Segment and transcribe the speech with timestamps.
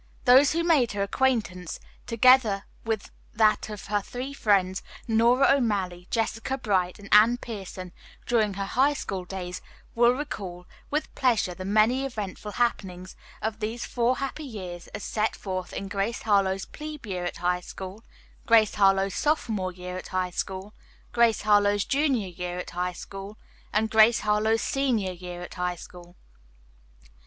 [0.25, 6.57] Those who made her acquaintance, together with that of her three friends, Nora O'Malley, Jessica
[6.57, 7.91] Bright and Anne Pierson,
[8.25, 9.61] during her high school days
[9.93, 15.35] will recall with pleasure the many eventful happenings of these four happy years as set
[15.35, 18.03] forth in "Grace Harlowe's Plebe Year at High School,"
[18.47, 20.73] "Grace Harlowe's Sophomore Year at High School,"
[21.11, 23.37] "Grace Harlowe's Junior Year at High School"
[23.71, 26.15] and "Grace Harlowe's Senior Year at High School."